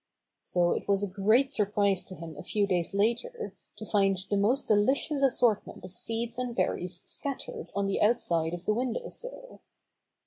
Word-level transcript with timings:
So 0.39 0.71
it 0.71 0.87
was 0.87 1.03
a 1.03 1.07
great 1.07 1.51
surprise 1.51 2.03
to 2.05 2.15
him 2.15 2.35
a 2.35 2.41
few 2.41 2.65
days 2.65 2.95
later 2.95 3.53
to 3.75 3.85
find 3.85 4.17
the 4.31 4.35
most 4.35 4.67
delicious 4.67 5.21
assortment 5.21 5.83
of 5.85 5.91
seeds 5.91 6.39
and 6.39 6.55
berries 6.55 7.03
scattered 7.05 7.71
on 7.75 7.85
the 7.85 8.01
outside 8.01 8.55
of 8.55 8.65
the 8.65 8.73
window 8.73 9.09
sill. 9.09 9.61